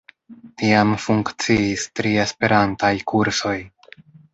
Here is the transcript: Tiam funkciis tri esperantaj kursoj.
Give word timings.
Tiam 0.61 0.93
funkciis 1.03 1.85
tri 2.01 2.17
esperantaj 2.25 2.95
kursoj. 3.15 3.59